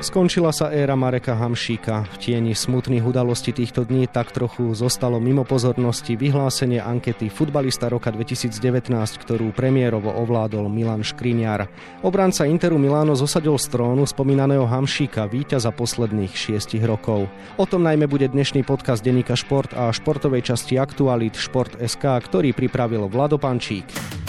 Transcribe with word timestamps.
Skončila 0.00 0.48
sa 0.48 0.72
éra 0.72 0.96
Mareka 0.96 1.36
Hamšíka. 1.36 2.08
V 2.08 2.14
tieni 2.16 2.56
smutných 2.56 3.04
udalostí 3.04 3.52
týchto 3.52 3.84
dní 3.84 4.08
tak 4.08 4.32
trochu 4.32 4.72
zostalo 4.72 5.20
mimo 5.20 5.44
pozornosti 5.44 6.16
vyhlásenie 6.16 6.80
ankety 6.80 7.28
futbalista 7.28 7.92
roka 7.92 8.08
2019, 8.08 8.96
ktorú 8.96 9.52
premiérovo 9.52 10.08
ovládol 10.08 10.72
Milan 10.72 11.04
Škriňar. 11.04 11.68
Obranca 12.00 12.48
Interu 12.48 12.80
Miláno 12.80 13.12
zosadil 13.12 13.60
z 13.60 13.76
trónu 13.76 14.08
spomínaného 14.08 14.64
Hamšíka, 14.64 15.28
víťaza 15.28 15.68
posledných 15.68 16.32
šiestich 16.32 16.80
rokov. 16.80 17.28
O 17.60 17.68
tom 17.68 17.84
najmä 17.84 18.08
bude 18.08 18.32
dnešný 18.32 18.64
podcast 18.64 19.04
Denika 19.04 19.36
Šport 19.36 19.76
a 19.76 19.92
športovej 19.92 20.48
časti 20.48 20.80
Aktualit 20.80 21.36
Šport.sk, 21.36 22.00
ktorý 22.00 22.56
pripravil 22.56 23.04
Vlado 23.04 23.36
Pančík. 23.36 24.19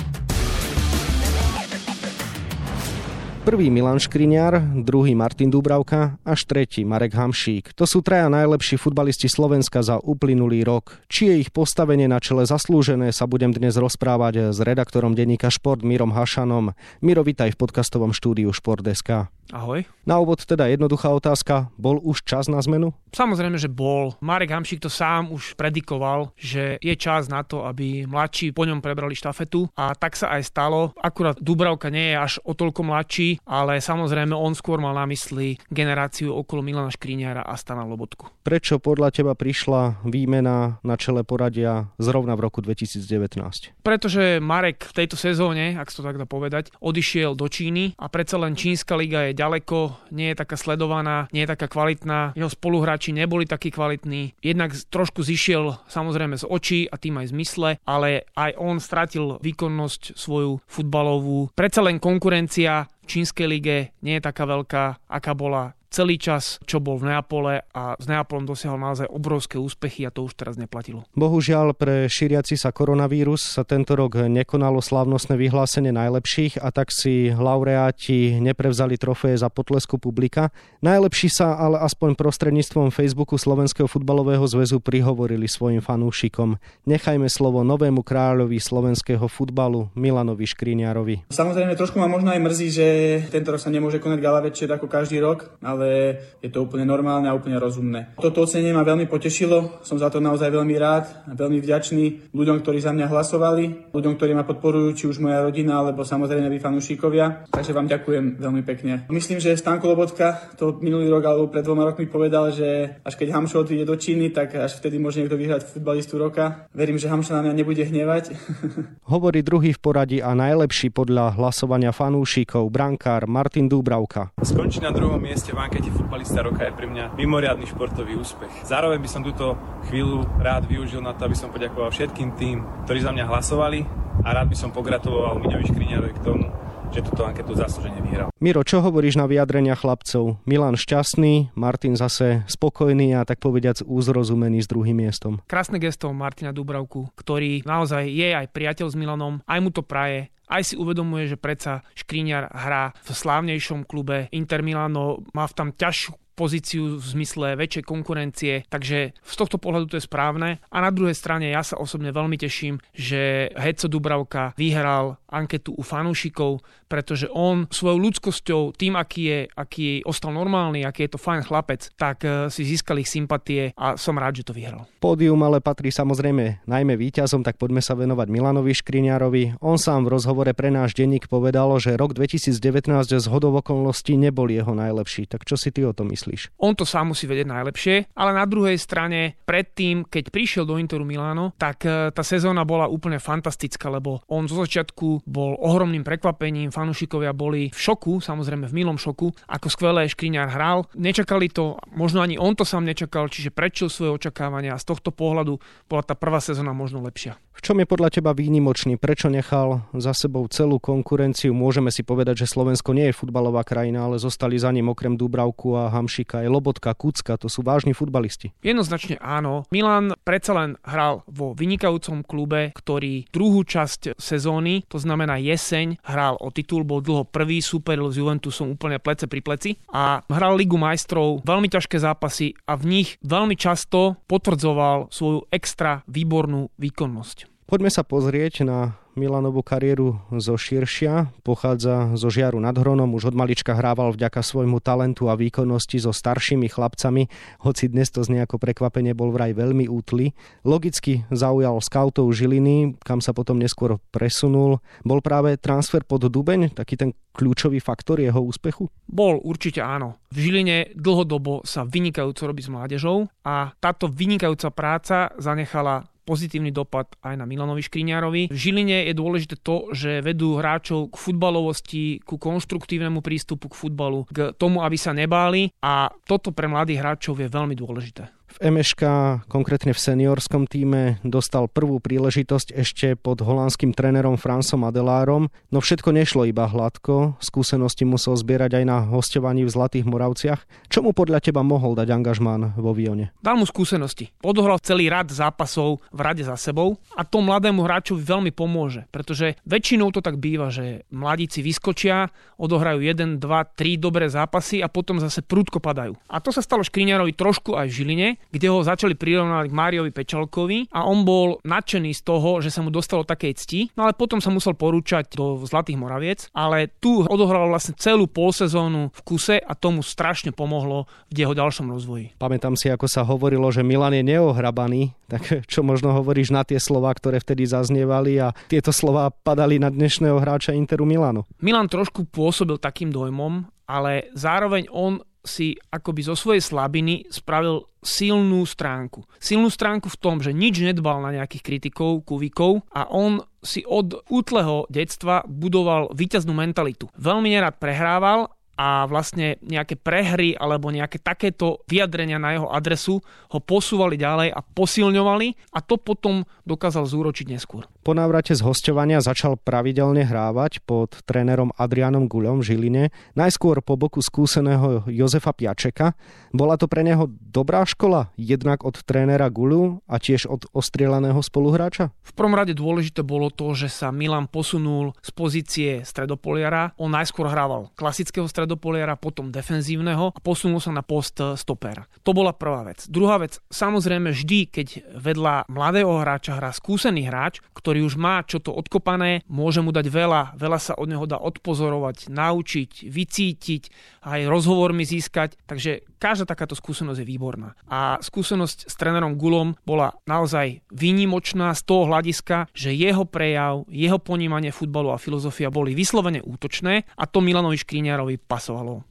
Prvý 3.41 3.73
Milan 3.73 3.98
Škriňar, 3.98 4.86
druhý 4.86 5.18
Martin 5.18 5.50
Dubravka, 5.50 6.22
až 6.22 6.45
tretí 6.45 6.86
Marek 6.86 7.18
Hamšík. 7.18 7.73
To 7.73 7.90
sú 7.90 8.05
traja 8.05 8.30
najlepší 8.30 8.77
futbalisti 8.77 9.26
Slovenska 9.26 9.81
za 9.81 9.98
uplynulý 9.98 10.62
rok. 10.62 11.02
Či 11.09 11.34
je 11.34 11.36
ich 11.41 11.50
postavenie 11.50 12.05
na 12.05 12.22
čele 12.22 12.45
zaslúžené, 12.45 13.09
sa 13.09 13.26
budem 13.26 13.50
dnes 13.50 13.81
rozprávať 13.81 14.54
s 14.54 14.62
redaktorom 14.62 15.17
denníka 15.17 15.50
Šport 15.50 15.81
Mirom 15.81 16.14
Hašanom. 16.14 16.77
Miro, 17.02 17.26
vitaj 17.26 17.58
v 17.58 17.59
podcastovom 17.66 18.14
štúdiu 18.14 18.54
Šport.sk. 18.54 19.34
Ahoj. 19.50 19.84
Na 20.05 20.18
úvod 20.18 20.41
teda 20.45 20.66
jednoduchá 20.70 21.12
otázka. 21.12 21.70
Bol 21.77 22.00
už 22.02 22.26
čas 22.26 22.48
na 22.48 22.58
zmenu? 22.63 22.95
Samozrejme, 23.12 23.59
že 23.59 23.67
bol. 23.67 24.16
Marek 24.23 24.55
Hamšík 24.55 24.80
to 24.80 24.88
sám 24.88 25.30
už 25.30 25.59
predikoval, 25.59 26.31
že 26.40 26.80
je 26.80 26.95
čas 26.95 27.27
na 27.27 27.44
to, 27.44 27.67
aby 27.67 28.08
mladší 28.08 28.55
po 28.55 28.64
ňom 28.64 28.80
prebrali 28.80 29.14
štafetu 29.14 29.67
a 29.76 29.91
tak 29.94 30.16
sa 30.16 30.31
aj 30.40 30.48
stalo. 30.48 30.95
Akurát 30.95 31.36
Dubravka 31.38 31.91
nie 31.91 32.16
je 32.16 32.17
až 32.17 32.34
o 32.48 32.55
toľko 32.55 32.88
mladší, 32.88 33.44
ale 33.44 33.84
samozrejme 33.84 34.31
on 34.31 34.56
skôr 34.56 34.80
mal 34.80 34.95
na 34.95 35.03
mysli 35.12 35.59
generáciu 35.67 36.31
okolo 36.31 36.64
Milana 36.64 36.89
Škriňára 36.89 37.44
a 37.44 37.53
Stana 37.59 37.84
Lobotku. 37.84 38.31
Prečo 38.42 38.80
podľa 38.80 39.12
teba 39.12 39.36
prišla 39.36 40.02
výmena 40.08 40.80
na 40.81 40.95
čele 40.95 41.28
poradia 41.28 41.92
zrovna 42.00 42.34
v 42.39 42.47
roku 42.47 42.64
2019? 42.64 43.84
Pretože 43.84 44.39
Marek 44.39 44.88
v 44.88 45.03
tejto 45.03 45.19
sezóne, 45.19 45.75
ak 45.75 45.92
to 45.92 46.02
tak 46.02 46.16
dá 46.16 46.25
povedať, 46.25 46.72
odišiel 46.80 47.36
do 47.36 47.52
Číny 47.52 47.94
a 48.00 48.08
predsa 48.08 48.39
len 48.39 48.56
Čínska 48.56 48.95
liga 48.95 49.28
je 49.28 49.38
ďaleko, 49.42 50.14
nie 50.14 50.30
je 50.31 50.38
taká 50.38 50.53
sledovaná, 50.53 51.25
nie 51.34 51.42
je 51.44 51.52
taká 51.58 51.66
kvalitná, 51.66 52.38
jeho 52.38 52.52
spoluhráči 52.52 53.09
neboli 53.09 53.50
takí 53.50 53.73
kvalitní. 53.73 54.38
Jednak 54.45 54.78
trošku 54.94 55.25
zišiel 55.25 55.81
samozrejme 55.89 56.38
z 56.38 56.45
očí 56.45 56.80
a 56.86 57.02
tým 57.02 57.17
aj 57.17 57.34
z 57.34 57.38
mysle, 57.42 57.69
ale 57.89 58.30
aj 58.38 58.53
on 58.62 58.78
stratil 58.78 59.42
výkonnosť 59.42 60.14
svoju 60.14 60.62
futbalovú. 60.69 61.50
Predsa 61.58 61.81
len 61.81 61.97
konkurencia 61.97 62.86
čínskej 63.12 63.48
lige 63.52 63.78
nie 64.00 64.16
je 64.16 64.23
taká 64.23 64.48
veľká, 64.48 65.12
aká 65.12 65.36
bola 65.36 65.76
celý 65.92 66.16
čas, 66.16 66.56
čo 66.64 66.80
bol 66.80 66.95
v 66.95 67.12
Neapole 67.12 67.68
a 67.76 68.00
s 68.00 68.08
Neapolom 68.08 68.48
dosiahol 68.48 68.80
naozaj 68.80 69.12
obrovské 69.12 69.59
úspechy 69.59 70.08
a 70.08 70.09
to 70.09 70.23
už 70.23 70.40
teraz 70.40 70.56
neplatilo. 70.56 71.03
Bohužiaľ 71.20 71.76
pre 71.76 72.08
šíriaci 72.08 72.56
sa 72.56 72.72
koronavírus 72.72 73.44
sa 73.44 73.68
tento 73.68 74.00
rok 74.00 74.16
nekonalo 74.31 74.80
slávnostné 74.80 75.36
vyhlásenie 75.36 75.92
najlepších 75.92 76.64
a 76.64 76.72
tak 76.72 76.95
si 76.95 77.36
laureáti 77.36 78.40
neprevzali 78.40 78.95
trofeje 78.95 79.44
za 79.44 79.52
potlesku 79.52 80.00
publika. 80.00 80.56
Najlepší 80.80 81.28
sa 81.28 81.59
ale 81.59 81.84
aspoň 81.84 82.16
prostredníctvom 82.16 82.96
Facebooku 82.96 83.36
Slovenského 83.36 83.92
futbalového 83.92 84.48
zväzu 84.48 84.80
prihovorili 84.80 85.52
svojim 85.52 85.84
fanúšikom. 85.84 86.56
Nechajme 86.88 87.28
slovo 87.28 87.68
novému 87.68 88.00
kráľovi 88.00 88.64
slovenského 88.64 89.28
futbalu 89.28 89.92
Milanovi 89.92 90.48
Škriňárovi. 90.48 91.28
Samozrejme 91.28 91.75
trošku 91.75 92.00
ma 92.00 92.08
možno 92.08 92.31
aj 92.31 92.40
mrzí, 92.40 92.68
že 92.72 92.88
tento 93.30 93.52
rok 93.53 93.61
sa 93.61 93.73
nemôže 93.73 94.02
konať 94.02 94.19
gala 94.19 94.39
večer 94.41 94.67
ako 94.71 94.88
každý 94.89 95.21
rok, 95.21 95.57
ale 95.61 96.19
je 96.41 96.49
to 96.49 96.63
úplne 96.66 96.85
normálne 96.88 97.27
a 97.30 97.35
úplne 97.38 97.57
rozumné. 97.57 98.16
Toto 98.17 98.44
ocenenie 98.45 98.73
ma 98.75 98.85
veľmi 98.85 99.06
potešilo, 99.06 99.84
som 99.85 99.97
za 100.00 100.09
to 100.09 100.23
naozaj 100.23 100.50
veľmi 100.50 100.75
rád 100.78 101.06
a 101.28 101.34
veľmi 101.35 101.59
vďačný 101.61 102.34
ľuďom, 102.35 102.61
ktorí 102.61 102.79
za 102.81 102.91
mňa 102.95 103.07
hlasovali, 103.11 103.94
ľuďom, 103.94 104.13
ktorí 104.17 104.31
ma 104.34 104.47
podporujú, 104.47 104.88
či 104.97 105.03
už 105.09 105.22
moja 105.22 105.44
rodina, 105.44 105.81
alebo 105.81 106.01
samozrejme 106.07 106.47
vy 106.47 106.59
fanúšikovia. 106.61 107.51
Takže 107.51 107.75
vám 107.75 107.88
ďakujem 107.88 108.41
veľmi 108.41 108.61
pekne. 108.66 108.94
Myslím, 109.11 109.44
že 109.44 109.57
Stanko 109.57 109.91
Lobotka 109.91 110.56
to 110.57 110.78
minulý 110.79 111.09
rok 111.09 111.23
alebo 111.28 111.51
pred 111.51 111.63
dvoma 111.63 111.88
rokmi 111.88 112.07
povedal, 112.07 112.50
že 112.51 113.00
až 113.03 113.13
keď 113.16 113.35
Hamšo 113.35 113.63
odíde 113.63 113.85
do 113.85 113.95
Číny, 113.95 114.34
tak 114.34 114.56
až 114.56 114.78
vtedy 114.79 114.97
môže 114.97 115.19
niekto 115.22 115.38
vyhrať 115.38 115.67
futbalistu 115.67 116.17
roka. 116.17 116.67
Verím, 116.73 116.97
že 116.97 117.09
Hamšo 117.11 117.38
na 117.38 117.45
mňa 117.45 117.53
nebude 117.53 117.84
hnevať. 117.84 118.35
Hovorí 119.13 119.41
druhý 119.45 119.72
v 119.75 119.79
poradí 119.79 120.17
a 120.23 120.34
najlepší 120.34 120.94
podľa 120.94 121.35
hlasovania 121.38 121.91
fanúšikov 121.91 122.69
brankár 122.91 123.24
Martin 123.24 123.72
Dúbravka. 123.72 124.35
Skončí 124.44 124.84
na 124.84 124.91
druhom 124.91 125.16
mieste 125.16 125.56
v 125.56 125.63
ankete 125.63 125.88
futbalista 125.96 126.44
roka 126.44 126.68
je 126.68 126.75
pre 126.75 126.91
mňa 126.91 127.16
mimoriadný 127.16 127.63
športový 127.63 128.19
úspech. 128.19 128.68
Zároveň 128.68 129.00
by 129.00 129.07
som 129.07 129.24
túto 129.24 129.56
chvíľu 129.88 130.28
rád 130.44 130.68
využil 130.68 131.00
na 131.00 131.16
to, 131.16 131.24
aby 131.24 131.35
som 131.40 131.56
poďakoval 131.56 131.88
všetkým 131.88 132.35
tým, 132.35 132.59
ktorí 132.84 133.00
za 133.00 133.16
mňa 133.16 133.31
hlasovali 133.31 133.88
a 134.28 134.35
rád 134.35 134.52
by 134.52 134.57
som 134.59 134.75
pogratuloval 134.75 135.40
Miňovi 135.40 135.72
Škriňarovi 135.72 136.13
k 136.19 136.24
tomu, 136.28 136.52
že 136.91 137.02
túto 137.02 137.24
anketu 137.24 137.56
zaslúžene 137.56 138.03
vyhral. 138.03 138.29
Miro, 138.44 138.62
čo 138.68 138.84
hovoríš 138.84 139.16
na 139.16 139.25
vyjadrenia 139.25 139.79
chlapcov? 139.79 140.44
Milan 140.44 140.75
šťastný, 140.75 141.56
Martin 141.56 141.96
zase 141.96 142.44
spokojný 142.52 143.16
a 143.16 143.24
tak 143.24 143.40
povediac 143.40 143.79
uzrozumený 143.88 144.62
s 144.62 144.68
druhým 144.68 145.00
miestom. 145.00 145.40
Krásne 145.47 145.79
gesto 145.79 146.12
Martina 146.12 146.52
Dubravku, 146.52 147.09
ktorý 147.16 147.63
naozaj 147.63 148.12
je 148.12 148.29
aj 148.35 148.52
priateľ 148.52 148.88
s 148.91 149.00
Milanom, 149.00 149.40
aj 149.47 149.59
mu 149.63 149.72
to 149.72 149.81
praje, 149.81 150.29
aj 150.52 150.62
si 150.68 150.75
uvedomuje, 150.75 151.31
že 151.31 151.40
predsa 151.40 151.79
Škriňar 151.96 152.52
hrá 152.52 152.91
v 152.91 153.09
slávnejšom 153.16 153.88
klube 153.88 154.28
Inter 154.35 154.59
Milano, 154.59 155.23
má 155.31 155.47
v 155.47 155.56
tam 155.56 155.69
ťažšiu 155.72 156.21
pozíciu 156.34 156.97
v 156.97 157.06
zmysle 157.06 157.59
väčšej 157.59 157.84
konkurencie, 157.86 158.53
takže 158.72 159.14
z 159.14 159.36
tohto 159.36 159.59
pohľadu 159.59 159.94
to 159.94 159.97
je 160.00 160.08
správne. 160.08 160.64
A 160.72 160.78
na 160.80 160.90
druhej 160.90 161.14
strane 161.14 161.52
ja 161.52 161.62
sa 161.62 161.78
osobne 161.78 162.09
veľmi 162.09 162.40
teším, 162.40 162.80
že 162.96 163.52
Heco 163.53 163.92
Dubravka 163.92 164.56
vyhral 164.56 165.20
anketu 165.31 165.75
u 165.75 165.84
fanúšikov, 165.84 166.64
pretože 166.91 167.31
on 167.31 167.72
svojou 167.72 168.00
ľudskosťou, 168.03 168.75
tým, 168.75 169.00
aký 169.00 169.22
je, 169.24 169.40
aký 169.56 169.81
je 169.84 169.96
ostal 170.03 170.36
normálny, 170.36 170.84
aký 170.84 171.08
je 171.08 171.16
to 171.16 171.20
fajn 171.22 171.47
chlapec, 171.47 171.88
tak 171.96 172.24
eh, 172.28 172.52
si 172.52 172.68
získal 172.68 173.00
ich 173.00 173.08
sympatie 173.08 173.72
a 173.80 173.96
som 173.96 174.20
rád, 174.20 174.44
že 174.44 174.47
to 174.47 174.53
vyhral. 174.56 174.84
Pódium 175.00 175.40
ale 175.44 175.64
patrí 175.64 175.88
samozrejme 175.88 176.68
najmä 176.68 176.94
víťazom, 177.00 177.47
tak 177.47 177.56
poďme 177.56 177.80
sa 177.80 177.96
venovať 177.96 178.28
Milanovi 178.28 178.75
Škriňárovi. 178.75 179.64
On 179.64 179.80
sám 179.80 180.08
v 180.08 180.20
rozhovore 180.20 180.52
pre 180.52 180.68
náš 180.68 180.97
denník 180.97 181.31
povedal, 181.31 181.72
že 181.80 181.96
rok 181.96 182.12
2019 182.12 182.59
z 183.08 183.28
hodov 183.31 183.64
okolností 183.64 184.20
nebol 184.20 184.52
jeho 184.52 184.75
najlepší. 184.75 185.31
Tak 185.31 185.47
čo 185.47 185.56
si 185.56 185.72
ty 185.72 185.88
o 185.88 185.96
tom 185.96 186.12
myslíš? 186.12 186.21
Myslíš? 186.22 186.54
On 186.62 186.78
to 186.78 186.86
sám 186.86 187.18
musí 187.18 187.26
vedieť 187.26 187.50
najlepšie, 187.50 187.96
ale 188.14 188.38
na 188.38 188.46
druhej 188.46 188.78
strane 188.78 189.42
predtým, 189.42 190.06
keď 190.06 190.30
prišiel 190.30 190.70
do 190.70 190.78
Interu 190.78 191.02
Milano, 191.02 191.58
tak 191.58 191.82
e, 191.90 192.14
tá 192.14 192.22
sezóna 192.22 192.62
bola 192.62 192.86
úplne 192.86 193.18
fantastická, 193.18 193.90
lebo 193.90 194.22
on 194.30 194.46
zo 194.46 194.62
začiatku 194.62 195.26
bol 195.26 195.58
ohromným 195.58 196.06
prekvapením, 196.06 196.70
fanúšikovia 196.70 197.34
boli 197.34 197.74
v 197.74 197.80
šoku, 197.80 198.22
samozrejme 198.22 198.70
v 198.70 198.78
milom 198.78 199.02
šoku, 199.02 199.34
ako 199.50 199.68
skvelé 199.74 200.06
Škriňar 200.06 200.54
hral. 200.54 200.86
Nečakali 200.94 201.50
to, 201.50 201.82
možno 201.98 202.22
ani 202.22 202.38
on 202.38 202.53
to 202.53 202.62
sám 202.62 202.86
nečakal, 202.86 203.26
čiže 203.26 203.50
prečil 203.50 203.90
svoje 203.90 204.14
očakávania 204.14 204.78
a 204.78 204.82
z 204.82 204.86
tohto 204.86 205.09
pohľadu 205.09 205.58
bola 205.90 206.06
tá 206.06 206.14
prvá 206.14 206.38
sezóna 206.38 206.78
možno 206.78 207.02
lepšia. 207.02 207.42
V 207.62 207.69
čom 207.69 207.78
je 207.78 207.85
podľa 207.85 208.09
teba 208.09 208.34
výnimočný? 208.34 208.97
Prečo 208.97 209.29
nechal 209.29 209.85
za 209.94 210.17
sebou 210.17 210.50
celú 210.50 210.81
konkurenciu? 210.81 211.53
Môžeme 211.53 211.94
si 211.94 212.01
povedať, 212.01 212.41
že 212.41 212.50
Slovensko 212.50 212.89
nie 212.89 213.13
je 213.13 213.13
futbalová 213.13 213.62
krajina, 213.62 214.09
ale 214.09 214.17
zostali 214.17 214.57
za 214.57 214.73
ním 214.73 214.89
okrem 214.89 215.13
Dubravku 215.13 215.78
a 215.78 215.94
Hamšika 215.94 216.41
aj 216.41 216.50
Lobotka, 216.50 216.97
Kucka. 216.97 217.38
To 217.38 217.45
sú 217.45 217.61
vážni 217.61 217.94
futbalisti. 217.94 218.50
Jednoznačne 218.66 219.22
áno. 219.22 219.69
Milan 219.69 220.17
predsa 220.25 220.57
len 220.57 220.73
hral 220.81 221.22
vo 221.29 221.53
vynikajúcom 221.53 222.25
klube, 222.25 222.73
ktorý 222.73 223.29
druhú 223.29 223.61
časť 223.61 224.17
sezóny, 224.17 224.81
to 224.90 224.97
znamená 224.97 225.38
jeseň, 225.38 226.02
hral 226.02 226.41
o 226.41 226.49
titul, 226.49 226.81
bol 226.81 227.05
dlho 227.05 227.29
prvý, 227.29 227.61
super 227.61 228.02
s 228.02 228.17
Juventusom 228.17 228.73
úplne 228.73 228.97
plece 228.97 229.29
pri 229.29 229.46
pleci 229.46 229.78
a 229.93 230.26
hral 230.34 230.58
Ligu 230.58 230.81
majstrov, 230.81 231.46
veľmi 231.46 231.70
ťažké 231.70 232.02
zápasy 232.02 232.58
a 232.66 232.73
v 232.73 232.90
nich 232.90 233.22
veľmi 233.22 233.53
často 233.53 234.17
potvrdzoval 234.26 235.14
svoju 235.14 235.46
extra 235.53 236.02
výbornú 236.09 236.73
výkonnosť. 236.81 237.51
Poďme 237.72 237.88
sa 237.88 238.03
pozrieť 238.03 238.68
na 238.68 239.00
Milanovú 239.16 239.64
kariéru 239.64 240.20
zo 240.44 240.59
širšia. 240.59 241.32
Pochádza 241.40 242.20
zo 242.20 242.28
Žiaru 242.28 242.59
nad 242.59 242.76
Hronom, 242.76 243.08
už 243.16 243.32
od 243.32 243.35
malička 243.40 243.79
hrával 243.79 244.12
vďaka 244.12 244.44
svojmu 244.44 244.84
talentu 244.84 245.32
a 245.32 245.40
výkonnosti 245.40 246.03
so 246.03 246.12
staršími 246.12 246.68
chlapcami, 246.68 247.32
hoci 247.64 247.88
dnes 247.88 248.12
to 248.12 248.28
z 248.28 248.35
nejako 248.35 248.59
prekvapenie 248.59 249.16
bol 249.16 249.32
vraj 249.32 249.56
veľmi 249.56 249.88
útly. 249.88 250.35
Logicky 250.68 251.23
zaujal 251.32 251.79
scoutov 251.79 252.28
Žiliny, 252.35 253.00
kam 253.08 253.23
sa 253.23 253.32
potom 253.32 253.56
neskôr 253.56 254.03
presunul. 254.12 254.84
Bol 255.08 255.24
práve 255.24 255.56
transfer 255.56 256.03
pod 256.03 256.27
Dubeň 256.27 256.75
taký 256.75 257.00
ten 257.00 257.15
kľúčový 257.32 257.79
faktor 257.79 258.20
jeho 258.20 258.44
úspechu? 258.44 258.91
Bol, 259.08 259.39
určite 259.39 259.79
áno. 259.79 260.20
V 260.36 260.44
Žiline 260.44 260.91
dlhodobo 260.91 261.63
sa 261.63 261.88
vynikajúco 261.88 262.51
robí 262.51 262.60
s 262.60 262.67
mládežou 262.67 263.32
a 263.48 263.72
táto 263.79 264.12
vynikajúca 264.12 264.67
práca 264.75 265.32
zanechala 265.39 266.11
pozitívny 266.25 266.70
dopad 266.74 267.12
aj 267.22 267.36
na 267.38 267.46
Milanovi 267.46 267.82
Škriňárovi. 267.86 268.50
V 268.50 268.58
Žiline 268.58 269.10
je 269.10 269.13
dôležité 269.13 269.56
to, 269.62 269.89
že 269.91 270.22
vedú 270.25 270.58
hráčov 270.58 271.13
k 271.13 271.15
futbalovosti, 271.18 272.22
ku 272.24 272.41
konštruktívnemu 272.41 273.20
prístupu 273.20 273.72
k 273.72 273.77
futbalu, 273.77 274.25
k 274.29 274.53
tomu, 274.58 274.82
aby 274.82 274.98
sa 274.98 275.12
nebáli 275.13 275.70
a 275.82 276.10
toto 276.25 276.53
pre 276.53 276.70
mladých 276.70 277.01
hráčov 277.01 277.39
je 277.39 277.50
veľmi 277.50 277.75
dôležité. 277.77 278.40
V 278.51 278.68
MŠK, 278.68 279.03
konkrétne 279.48 279.96
v 279.96 280.03
seniorskom 280.03 280.68
týme, 280.68 281.24
dostal 281.24 281.72
prvú 281.72 282.03
príležitosť 282.03 282.75
ešte 282.75 283.15
pod 283.15 283.39
holandským 283.39 283.96
trénerom 283.96 284.36
Fransom 284.36 284.84
Adelárom, 284.84 285.48
no 285.72 285.80
všetko 285.80 286.12
nešlo 286.12 286.44
iba 286.44 286.68
hladko, 286.68 287.39
skúsenosti 287.39 288.03
musel 288.03 288.36
zbierať 288.36 288.84
aj 288.84 288.84
na 288.84 289.08
hostovaní 289.08 289.63
v 289.63 289.72
Zlatých 289.72 290.03
Moravciach. 290.03 290.68
Čo 290.92 291.00
mu 291.00 291.15
podľa 291.15 291.39
teba 291.39 291.63
mohol 291.63 291.96
dať 291.96 292.12
angažmán 292.12 292.75
vo 292.75 292.92
Vione? 292.92 293.32
Dal 293.39 293.56
mu 293.56 293.63
skúsenosti. 293.63 294.36
Odohral 294.44 294.84
celý 294.84 295.08
rad 295.08 295.32
zápasov 295.32 296.03
v 296.12 296.20
rade 296.20 296.44
za 296.44 296.60
sebou 296.60 297.00
a 297.15 297.24
to 297.24 297.39
mladému 297.39 297.88
hráčovi 297.88 298.20
veľmi 298.20 298.51
pomôže, 298.51 299.08
pretože 299.15 299.56
väčšinou 299.63 300.12
to 300.12 300.20
tak 300.20 300.36
býva, 300.36 300.68
že 300.68 301.08
mladíci 301.08 301.63
vyskočia, 301.63 302.27
odohrajú 302.60 303.00
1, 303.00 303.39
2, 303.39 303.48
3 303.48 303.96
dobré 303.96 304.27
zápasy 304.27 304.84
a 304.84 304.92
potom 304.92 305.24
zase 305.24 305.39
prúdko 305.39 305.80
padajú. 305.80 306.20
A 306.27 306.44
to 306.44 306.51
sa 306.51 306.60
stalo 306.60 306.84
Škriňarovi 306.84 307.32
trošku 307.32 307.80
aj 307.80 307.88
v 307.88 307.96
Žiline, 307.96 308.30
kde 308.50 308.67
ho 308.74 308.82
začali 308.82 309.13
prirovnávať 309.13 309.70
k 309.70 309.77
Máriovi 309.77 310.12
Pečalkovi 310.12 310.89
a 310.89 311.05
on 311.05 311.22
bol 311.22 311.62
nadšený 311.62 312.12
z 312.17 312.22
toho, 312.25 312.60
že 312.60 312.74
sa 312.74 312.82
mu 312.82 312.89
dostalo 312.89 313.22
takej 313.22 313.53
cti, 313.62 313.79
no 313.93 314.10
ale 314.10 314.17
potom 314.17 314.41
sa 314.41 314.50
musel 314.50 314.74
porúčať 314.74 315.38
do 315.38 315.62
Zlatých 315.63 316.01
Moraviec, 316.01 316.39
ale 316.51 316.91
tu 317.00 317.24
odohral 317.25 317.70
vlastne 317.70 317.93
celú 317.96 318.25
polsezónu 318.25 319.13
v 319.13 319.22
kuse 319.22 319.58
a 319.62 319.74
tomu 319.77 320.01
strašne 320.01 320.50
pomohlo 320.51 321.05
v 321.32 321.46
jeho 321.46 321.53
ďalšom 321.53 321.88
rozvoji. 321.91 322.36
Pamätám 322.41 322.74
si, 322.75 322.89
ako 322.89 323.08
sa 323.08 323.22
hovorilo, 323.22 323.70
že 323.70 323.86
Milan 323.86 324.17
je 324.17 324.24
neohrabaný, 324.25 325.15
tak 325.32 325.63
čo 325.72 325.86
možno 325.86 326.12
hovoríš 326.12 326.51
na 326.51 326.67
tie 326.67 326.82
slova, 326.82 327.13
ktoré 327.15 327.39
vtedy 327.39 327.63
zaznievali 327.63 328.39
a 328.41 328.51
tieto 328.67 328.91
slova 328.91 329.32
padali 329.32 329.79
na 329.79 329.88
dnešného 329.88 330.38
hráča 330.39 330.75
Interu 330.75 331.08
Milano? 331.08 331.48
Milan 331.63 331.88
trošku 331.88 332.27
pôsobil 332.27 332.75
takým 332.79 333.12
dojmom, 333.12 333.67
ale 333.88 334.32
zároveň 334.36 334.88
on 334.91 335.20
si 335.41 335.74
akoby 335.89 336.22
zo 336.22 336.36
svojej 336.38 336.62
slabiny 336.62 337.25
spravil 337.34 337.89
silnú 338.01 338.65
stránku. 338.65 339.25
Silnú 339.38 339.70
stránku 339.70 340.10
v 340.10 340.20
tom, 340.22 340.41
že 340.41 340.53
nič 340.53 340.82
nedbal 340.82 341.22
na 341.22 341.41
nejakých 341.41 341.65
kritikov, 341.65 342.25
kuvikov 342.25 342.86
a 342.93 343.10
on 343.10 343.41
si 343.62 343.86
od 343.86 344.25
útleho 344.29 344.89
detstva 344.89 345.46
budoval 345.46 346.10
víťaznú 346.13 346.53
mentalitu. 346.53 347.10
Veľmi 347.17 347.53
nerad 347.53 347.77
prehrával 347.77 348.50
a 348.81 349.05
vlastne 349.05 349.62
nejaké 349.62 349.93
prehry 349.93 350.57
alebo 350.57 350.89
nejaké 350.89 351.22
takéto 351.22 351.86
vyjadrenia 351.86 352.41
na 352.41 352.57
jeho 352.57 352.65
adresu 352.74 353.22
ho 353.53 353.60
posúvali 353.62 354.17
ďalej 354.17 354.50
a 354.50 354.65
posilňovali 354.65 355.77
a 355.77 355.79
to 355.86 356.01
potom 356.01 356.50
dokázal 356.65 357.05
zúročiť 357.05 357.45
neskôr. 357.53 357.86
Po 358.01 358.17
návrate 358.17 358.57
z 358.57 358.65
hostovania 358.65 359.22
začal 359.22 359.62
pravidelne 359.62 360.25
hrávať 360.25 360.81
pod 360.81 361.13
trénerom 361.29 361.69
Adrianom 361.77 362.25
Guľom 362.25 362.65
v 362.65 362.74
Žiline, 362.74 363.03
najskôr 363.38 363.86
po 363.86 363.93
boku 363.93 364.25
skúseného 364.25 365.05
Jozefa 365.05 365.53
Piačeka. 365.53 366.17
Bola 366.50 366.74
to 366.81 366.89
pre 366.89 367.05
neho 367.05 367.29
dobrá 367.29 367.86
škola, 367.86 368.33
jednak 368.33 368.81
od 368.81 368.98
trénera 369.05 369.53
Guľu 369.53 370.01
a 370.10 370.17
tiež 370.17 370.50
od 370.50 370.65
ostrielaného 370.74 371.38
spoluhráča? 371.45 372.10
V 372.25 372.33
prvom 372.33 372.57
rade 372.57 372.74
dôležité 372.74 373.22
bolo 373.22 373.53
to, 373.53 373.77
že 373.77 373.93
sa 373.93 374.10
Milan 374.10 374.50
posunul 374.50 375.13
z 375.22 375.29
pozície 375.38 375.91
stredopoliara. 376.01 376.98
On 376.98 377.13
najskôr 377.13 377.45
hrával 377.45 377.93
klasického 377.93 378.50
stredopoliara, 378.50 378.71
potom 378.77 379.50
defenzívneho 379.50 380.36
a 380.36 380.39
posunul 380.39 380.84
sa 380.84 380.94
na 380.94 381.01
post 381.01 381.39
stopera. 381.58 382.06
To 382.22 382.36
bola 382.36 382.53
prvá 382.53 382.86
vec. 382.86 383.08
Druhá 383.08 383.41
vec, 383.41 383.58
samozrejme 383.72 384.29
vždy, 384.29 384.60
keď 384.70 384.88
vedľa 385.18 385.65
mladého 385.72 386.22
hráča 386.22 386.60
hrá 386.60 386.70
skúsený 386.75 387.25
hráč, 387.25 387.63
ktorý 387.74 388.06
už 388.06 388.20
má 388.20 388.44
čo 388.46 388.60
to 388.60 388.75
odkopané, 388.75 389.41
môže 389.48 389.82
mu 389.82 389.89
dať 389.89 390.08
veľa, 390.12 390.41
veľa 390.60 390.79
sa 390.79 390.94
od 390.94 391.08
neho 391.10 391.25
dá 391.25 391.39
odpozorovať, 391.41 392.29
naučiť, 392.29 393.08
vycítiť, 393.08 393.84
aj 394.22 394.46
rozhovormi 394.46 395.01
získať, 395.01 395.58
takže 395.65 396.06
každá 396.22 396.46
takáto 396.53 396.77
skúsenosť 396.77 397.25
je 397.25 397.25
výborná. 397.25 397.74
A 397.89 398.22
skúsenosť 398.22 398.86
s 398.86 398.94
trénerom 398.94 399.34
Gulom 399.34 399.74
bola 399.82 400.13
naozaj 400.29 400.86
výnimočná 400.94 401.74
z 401.74 401.82
toho 401.82 402.06
hľadiska, 402.06 402.70
že 402.77 402.94
jeho 402.94 403.25
prejav, 403.25 403.89
jeho 403.89 404.22
ponímanie 404.22 404.70
futbalu 404.70 405.10
a 405.10 405.17
filozofia 405.17 405.74
boli 405.74 405.98
vyslovene 405.98 406.46
útočné 406.46 407.10
a 407.17 407.24
to 407.25 407.41
Milanovi 407.41 407.82
Škriňárovi 407.82 408.38
pasovalo 408.38 408.61